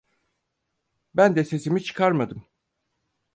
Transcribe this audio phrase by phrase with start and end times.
[1.13, 2.45] Ben de sesimi çıkarmadım.